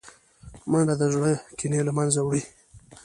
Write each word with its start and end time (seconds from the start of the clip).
منډه 0.69 0.95
د 1.01 1.03
زړه 1.13 1.31
کینې 1.57 1.81
له 1.87 1.91
منځه 1.97 2.19
وړي 2.23 2.43